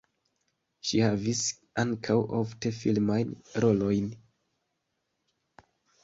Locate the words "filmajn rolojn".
2.77-4.09